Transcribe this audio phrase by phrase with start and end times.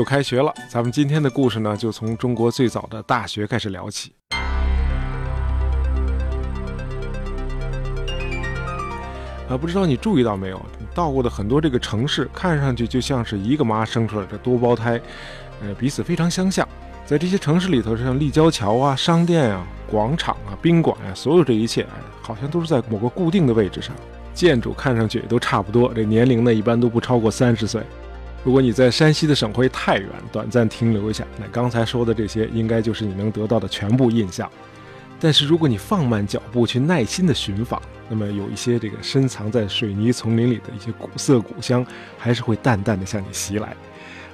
[0.00, 4.14] 又开学了，咱们今天的故事呢，就从中国最早的大学开始聊起。
[9.46, 10.58] 啊，不知道你注意到没有？
[10.78, 14.98] 你到过的很多这个城市，看上去就像是一个妈生出来的多胞胎，
[15.60, 16.66] 呃，彼此非常相像。
[17.04, 21.86] 在这些城市里头，像立交桥啊、商店啊、广场啊、宾馆啊，所有这一切，
[22.22, 23.94] 好像都是在某个固定的位置上。
[24.32, 27.82] 建筑看上去也都差不多，这年龄呢，一般都不超过三十岁。
[28.42, 34.50] 如果你在山西的省会太原短暂停留一下，那刚才说的这些应该就是你能得到的全部印象。
[35.20, 41.84] 但是如果你放慢脚步去耐心的寻访，那么有一些这个深藏在水泥丛林里的一些古色古香，
[42.16, 43.76] 还是会淡淡的向你袭来。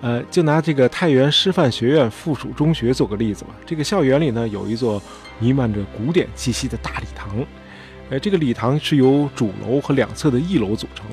[0.00, 3.50] 呃，就拿这个太原师范学院附属中学做个例子吧。
[3.64, 5.00] 这个校园里呢，有一座
[5.38, 7.46] 弥漫着古典气息的大礼堂。
[8.10, 11.06] 呃，这个礼堂是由主楼和两侧的翼楼组成。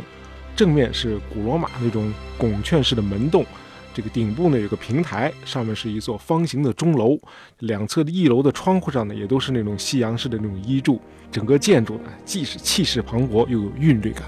[0.59, 3.45] 正面是古罗马那种拱券式的门洞，
[3.94, 7.17] 这个顶部呢有个平台，上面是一座方形的钟楼，
[7.59, 11.00] 两侧的一楼的窗户上呢也都是那种西洋式的那种衣柱，
[11.31, 14.23] 整个建筑呢既是气势磅礴又有韵律感。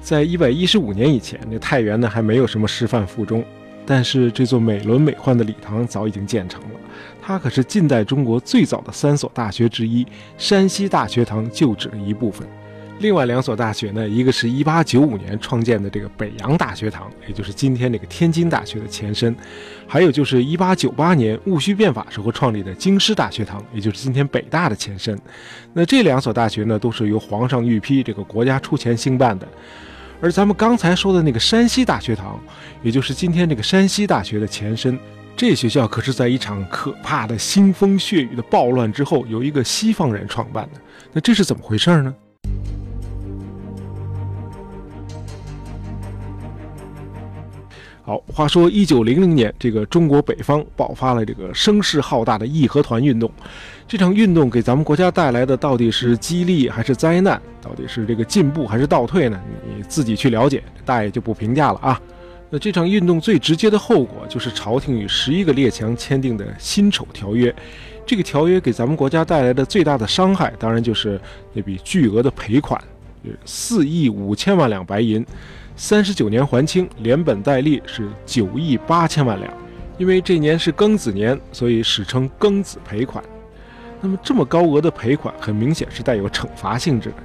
[0.00, 3.44] 在一百一十五年以前，那太原呢还没有什么师范附中，
[3.86, 6.80] 但是这座美轮美奂的礼堂早已经建成了，
[7.22, 10.04] 它可是近代中国最早的三所大学之一——
[10.36, 12.44] 山西大学堂旧址的一部分。
[13.00, 19.32] 另外两所大学呢，一个是一八九五年创建的这个北洋大学堂，也就是今天这个天津大学的前身；
[19.86, 25.18] 还有就是一八九八年戊戌变法时候创立的京师大学堂，也就是今天北大的前身。
[25.72, 29.48] 那这两所大学呢，都是由皇上御批，这个国家出钱兴办的。
[30.20, 32.38] 而咱们刚才说的那个山西大学堂，
[32.82, 34.98] 也就是今天这个山西大学的前身，
[35.34, 40.80] 这学校可是在一场可怕的腥风血雨的暴乱之后，由一个西方人创办的。
[41.14, 42.14] 那这是怎么回事呢？
[48.10, 53.30] 好，话说一九零零年，这个中国北方爆发了这个声势浩大的义和团运动。
[53.86, 57.40] 这场运动给咱们国家带来的到底是激励还是灾难？
[57.62, 59.40] 到底是这个进步还是倒退呢？
[59.64, 62.00] 你自己去了解，大爷就不评价了啊。
[62.50, 67.54] 那这场运动最直接的后果就是朝廷与十一个列强签订的辛丑条约。
[68.04, 71.20] 这个条约给咱们国家带来的最大的伤害，当然就是
[71.52, 72.82] 那笔巨额的赔款，
[73.44, 75.24] 四亿五千万两白银。
[75.82, 79.50] 三十九年还清，连本带利是九亿八千万两。
[79.96, 83.24] 因为这年是庚子年，所以史称庚子赔款。
[83.98, 87.16] 那么这么高额的赔款，很明显是带有惩罚性质的。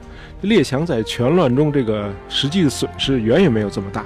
[0.44, 4.06] 列强在全乱中，这个实际的损失远远没有这么大。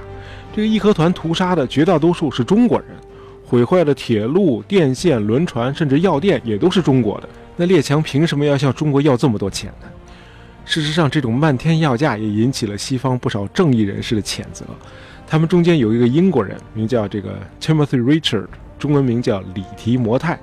[0.51, 2.87] 这个义和团屠杀的绝大多数是中国人，
[3.45, 7.29] 毁坏了铁路、电线、轮船，甚至药店也都是中国的。
[7.55, 9.87] 那列强凭什么要向中国要这么多钱呢？
[10.69, 14.63] 事实上，这种漫天要价也引起了西方不少正义人士的谴责。
[15.25, 18.45] 他们中间有一个英国人，名叫这个 Timothy Richard，
[18.77, 20.39] 中文名叫李提摩太。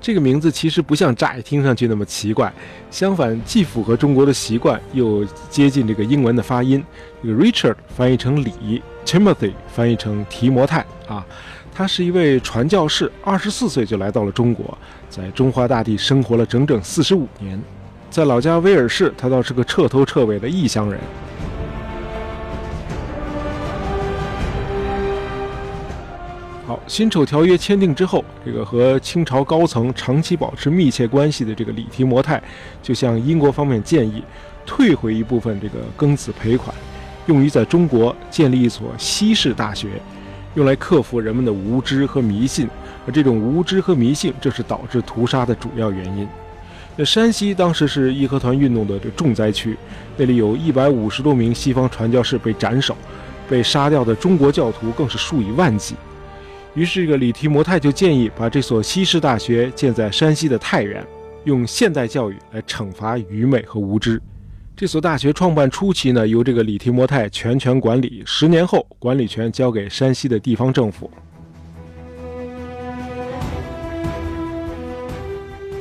[0.00, 2.52] 这个名字其实不像乍一听上去那么奇怪，
[2.90, 6.84] 相反，既符合中国的习惯，又接近这个英文的发音。
[7.22, 11.24] 这个 Richard 翻译成李，Timothy 翻译成提摩太啊。
[11.72, 14.76] 他是一位传教士，二十四岁就来到了中国，
[15.08, 17.62] 在中华大地生活了整整四十五年。
[18.12, 21.00] 在老家威尔士，他倒是个彻头彻尾的异乡人。
[26.66, 32.40] 好，辛丑条约签订之后，这个和清朝高层长期保持密切关系的这个李提摩太，
[32.82, 34.22] 就向英国方面建议，
[34.66, 36.76] 退回一部分这个庚子赔款，
[37.24, 39.88] 用于在中国建立一所西式大学，
[40.54, 42.68] 用来克服人们的无知和迷信。
[43.06, 46.28] 而这种无知和迷信，正是导致屠杀的主要原因。
[46.96, 49.76] 那山西当时是义和团运动的重灾区，
[50.16, 52.94] 那里有一百五十多名西方传教士被斩首，
[53.48, 55.94] 被杀掉的中国教徒更是数以万计。
[56.74, 61.02] 于是，这个李提摩太就建议把这所西式大学建在山西的太原，
[61.44, 64.20] 用现代教育来惩罚愚昧和无知。
[64.74, 71.10] 这所大学创办初期呢，由这个李提摩太全权管理，十年后管理权交给山西的地方政府。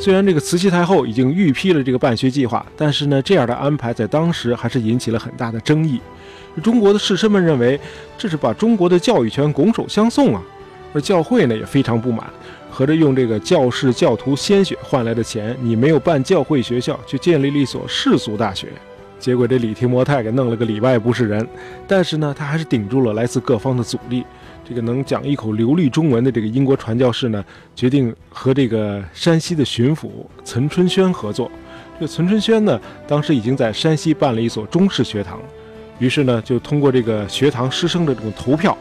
[0.02, 6.02] 虽然这个慈禧太后已经预批了这个办学计划，但是呢，这样的安排在当时还是引起了很大的争议。
[6.64, 7.80] 中国的士绅们认为
[8.18, 10.42] 这是把中国的教育权拱手相送啊，
[10.92, 12.26] 而教会呢也非常不满，
[12.72, 18.70] 合着用这个教士教徒鲜血换来的钱，你没有办教会学校，却建立了一所世俗大学，
[19.20, 21.48] 结果这李提摩太给弄了个里外不是人。
[21.88, 24.26] 但是呢，他还是顶住了来自各方的阻力。
[24.72, 27.44] 这个能讲一口流利中文的这个英国传教士呢，
[27.76, 30.10] 决定和这个山西的巡抚
[30.46, 31.52] 岑春轩合作。
[31.96, 35.42] 这个岑春轩呢，当时已经在山西办了一所中式学堂，
[36.00, 38.78] 于是呢，就通过这个学堂师生的这种投票，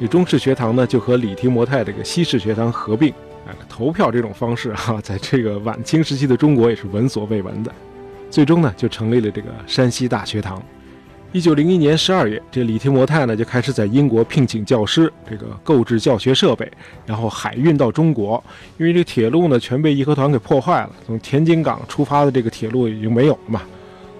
[0.00, 3.10] 这中式学堂呢就和李提摩太这个西式学堂合并。
[3.46, 7.70] 哎，投票这种方式哈，在这个晚清时期的中国也是闻所未闻的。
[8.30, 10.62] 最终呢，就成立了这个山西大学堂。
[11.32, 16.70] 一九零一年十二月，这李提摩太呢就开始在英国聘请教师，这个购置教学设备，
[17.04, 18.42] 然后海运到中国。
[18.78, 23.60] 因为这个铁路呢全被义和团给破坏了，从田津港出发的这个铁路已经没有了嘛，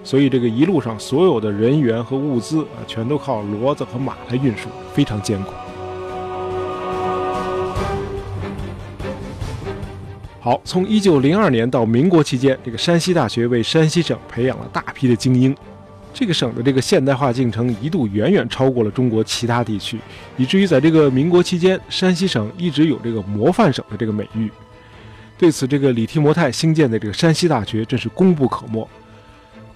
[0.03, 5.53] 所以这个一路上所有的人员和物资啊，全都靠骡子和马来运输，非常艰苦。
[10.39, 15.55] 好，从一九零二年到民国期间，这个山西大学为山西省培养了大批的精英。
[16.19, 19.99] 这个省的这个现代化进程一度远远超过了中国其他地区，
[20.35, 24.49] 以至于在这个民国期间，山西省一直有这个模范省的这个美誉。
[25.37, 28.89] 对此，这个李提摩太兴建的这个山西大学真是功不可没。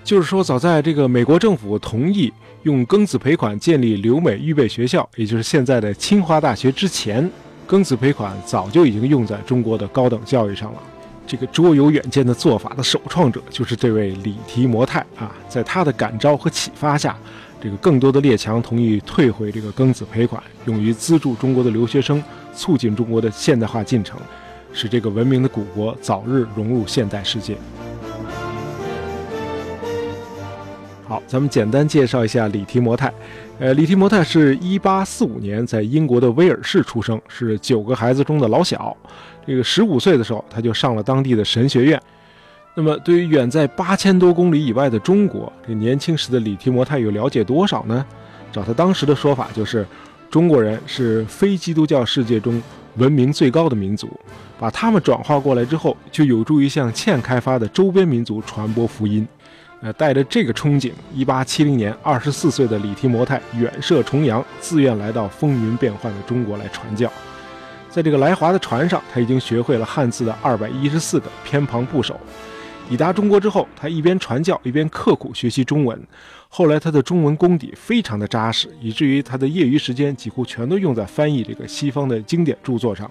[0.04, 2.34] 就是说，早在这个美国政府同意
[2.64, 7.30] 用庚子赔款建立留美预备学校，也就是现在的清华大学之前。
[7.68, 10.82] 庚子赔款早就已经用在中国的高等教育上了。
[11.32, 17.18] 这个卓有远见的做法的首创者就是这位李提摩太啊，在他的感召和启发下，
[17.62, 22.22] 这个更多的列强同意退回这个庚子赔款，用于资助中国的留学生，
[22.54, 24.20] 促进中国的现代化进程，
[24.74, 27.56] 使这个文明的古国早日融入现代世界。
[31.08, 33.10] 好，咱们简单介绍一下李提摩太。
[33.62, 38.98] 呃，李提摩太是一八四五年在英国的威尔士出生，是九个孩子中的老小。
[39.46, 42.02] 这个十五岁的时候，他就上了当地的神学院。
[42.74, 48.04] 那么，对于远在八千多公里以外的中国，这年轻时的李提摩太又了解多少呢？
[48.52, 49.86] 找他当时的说法，就是
[50.28, 52.60] 中国人是非基督教世界中
[52.98, 54.10] 文明最高的民族，
[54.58, 59.28] 把他们转化过来之后，就有助于向欠开发的周边民族传播福音。
[59.82, 67.12] 呃，带着这个憧憬，一八七零年，二十四岁的李提摩太远涉重洋，自愿来到风云变幻的中国来传教。
[67.90, 72.20] 在这个来华的船上，他已经学会了汉字的二百一十四个偏旁部首。
[72.88, 76.00] 抵达中国之后，他一边传教，一边刻苦学习中文。
[76.48, 83.10] 后来，他的中文功底非常的扎实，以至于他的业余时间几乎全都用在翻译这个西方的经典著作上。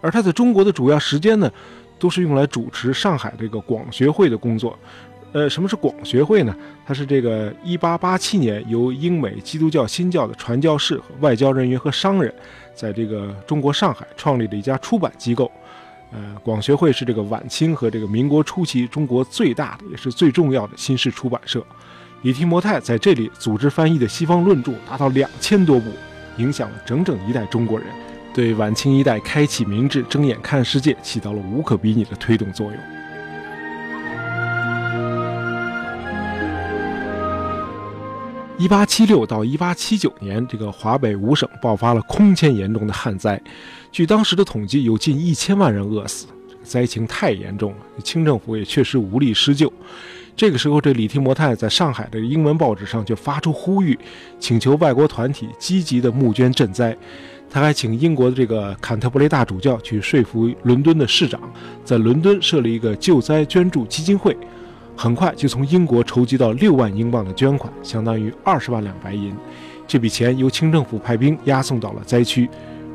[0.00, 1.50] 而他在中国的主要时间呢，
[1.98, 4.78] 都是用来主持上海这个广学会的工作。
[5.32, 6.54] 呃，什么是广学会呢？
[6.84, 12.34] 它是这个1887年由英美基督教新教的传教士和外交人员和商人，
[12.74, 15.50] 在这个中国上海创立的一家出版机构。
[16.12, 21.64] 呃，广学会是这个晚清和这个民国初期中国最大的也是最重要的新式出版社。
[22.22, 25.88] 李提摩太在这里组织翻译的西方论著达到两千多部，
[26.38, 27.86] 影响了整整一代中国人，
[28.34, 32.99] 对晚清一代开启明智、睁眼看世界起到了无可比拟的推动作用。
[38.60, 43.40] 一八七六到一八七九年，这个华北五省爆发了空前严重的旱灾，
[43.90, 46.26] 据当时的统计，有近一千万人饿死，
[46.62, 49.72] 灾情太严重了，清政府也确实无力施救。
[50.36, 53.98] 这个时候，这李提摩太在上海的英文报纸上就发出呼吁，
[54.38, 56.94] 请求外国团体积极的募捐赈灾。
[57.48, 61.40] 他还请英国的这个坎特伯雷大主教去说服伦敦的市长，
[61.82, 64.36] 在伦敦设立一个救灾捐助基金会。
[65.02, 69.34] 很快就从英国筹集到六万英镑的捐款，相当于二十万两白银。
[69.88, 72.46] 这笔钱由清政府派兵押送到了灾区。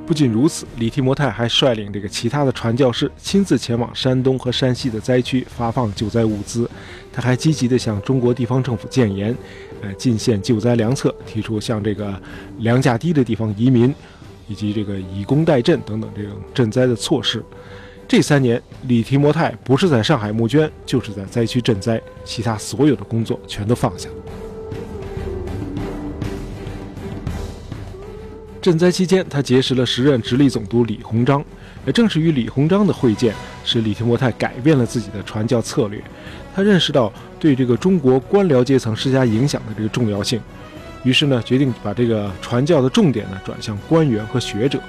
[0.05, 6.69] 不仅如此，李提摩太还率领这个其他的传教士亲自前往山东和山西的灾区发放救灾物资。
[7.11, 9.35] 他还积极地向中国地方政府建言，
[9.81, 12.13] 呃，进献救灾良策，提出向这个
[12.59, 13.91] 粮价低的地方移民，
[14.47, 17.43] 以及这个以工代赈等等这种赈灾的措施。
[18.07, 24.07] 这三年，李提摩太不是在上海募捐，就是在灾区赈灾，其他所有的工作全都放下。
[28.61, 31.43] 赈灾期间，他结识了时任直隶总督李鸿章，
[31.85, 33.33] 也正是与李鸿章的会见，
[33.63, 36.01] 使李提摩太改变了自己的传教策略。
[36.55, 40.39] 他认识到对这个中国官僚阶层施加影响的这个重要性，
[41.03, 44.79] 于是呢，决定把这个传教的重点呢转向官员和学者，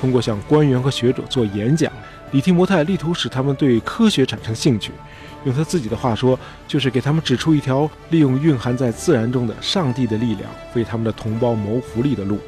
[0.00, 1.92] 通过向官员和学者做演讲。
[2.32, 4.90] 李提摩太力图使他们对科学产生兴趣，
[5.44, 12.38] 用他自己的话说，就是给他们指出一条利用蕴含在自然中的上帝的力量为他们的同胞谋福利的路，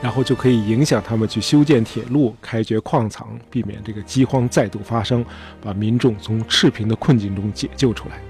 [0.00, 5.24] 然后就可以影响他们去修建铁路、开掘矿藏，避免这个饥荒再度发生，
[5.60, 8.20] 把民众从赤贫的困境中解救出来。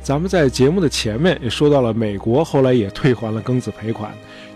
[0.00, 4.10] 咱们在节目的前面也说到了，美国后来也退还了庚子赔款，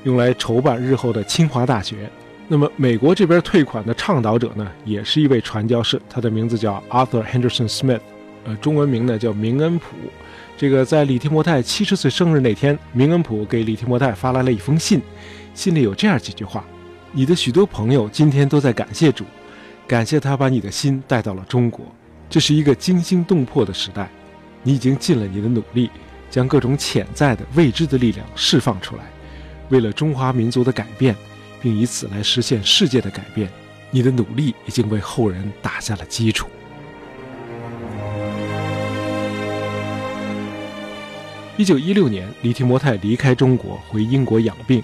[0.04, 2.10] 用来筹办日后的清华大学。
[2.50, 8.00] 那么，美国这边退款的倡导者呢，也是一位传教士，他的名字叫 Arthur Henderson Smith，
[8.44, 9.88] 呃，中文名呢叫明恩普。
[10.56, 15.02] 这个在李提摩太七十岁生日那天，明恩普给李提摩太发来了一封信，
[15.52, 16.64] 信里有这样几句话：
[17.12, 19.24] 你的许多朋友今天都在感谢主，
[19.86, 21.84] 感谢他把你的心带到了中国。
[22.30, 24.08] 这是一个惊心动魄的时代，
[24.62, 25.90] 你已经尽了你的努力，
[26.30, 29.02] 将各种潜在的未知的力量释放出来，
[29.68, 31.14] 为了中华民族的改变，
[31.60, 33.50] 并以此来实现世界的改变，
[33.90, 36.48] 你的努力已经为后人打下了基础。
[41.56, 44.82] 一九一六年，李提摩太离开中国，回英国养病。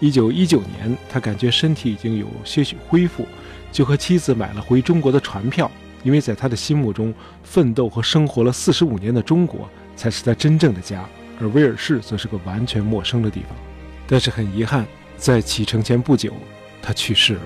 [0.00, 3.26] 一九一九年，他感觉身体已经有些许恢复，
[3.70, 5.70] 就和妻子买了回中国的船票。
[6.02, 11.08] 因为在他的心目中，奋斗和生活了四十五年的中国才是他真正的家，
[11.40, 13.50] 而威尔士则是个完全陌生的地方。
[14.06, 14.84] 但是很遗憾，
[15.24, 16.34] 在启程前不久，
[16.82, 17.40] 他去世了。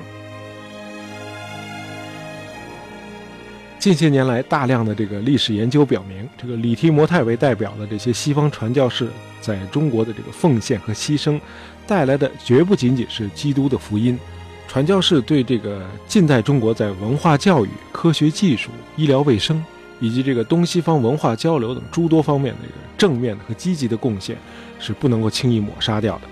[3.78, 9.08] 近些年来，大量的这个历史研究表明，这个李提摩太为代表的这些西方传教士
[9.40, 11.40] 在中国的这个奉献和牺牲，
[11.87, 14.18] 带来的绝不仅仅是基督的福音。
[14.66, 19.64] 传教士对这个近代中国在文化教育、科学技术、医疗卫生
[20.00, 24.37] 以及这个东西方文化交流等诸多方面的这个正面的和积极的贡献，
[24.80, 26.23] 是不能够轻易抹杀掉的。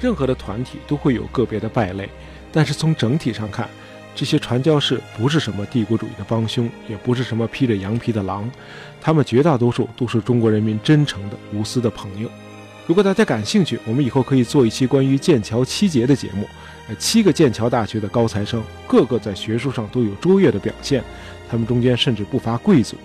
[0.00, 2.08] 任何的团体都会有个别的败类，
[2.52, 3.68] 但是从整体上看。
[4.14, 8.50] 这些传教士不是什么帝国主义的帮凶，也不是什么披着羊皮的狼，
[9.00, 12.28] 他们绝大多数都是中国人民真诚的、无私的朋友。
[12.84, 16.48] 如果大家感兴趣，我们以后可以做一期关于剑桥七杰的节目。
[16.88, 21.04] 呃，七个剑桥大学的高材生，个个在学术上都有卓越的表现，
[21.48, 22.96] 他们中间甚至不乏贵族，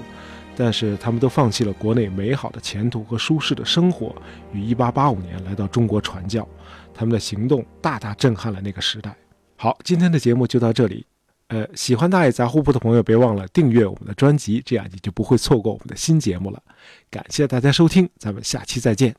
[0.55, 4.15] 但是他们都放弃了国内美好的前途和舒适的生活，
[4.53, 6.47] 于1885年来到中国传教。
[6.93, 9.15] 他们的行动大大震撼了那个时代。
[9.55, 11.05] 好，今天的节目就到这里。
[11.47, 16.61] 呃，喜欢大爷杂货铺的朋友，别忘了订阅我们的专辑，这样你就不会错过我们的新节目了。
[17.09, 19.11] 感谢大家收听，咱们下期再见。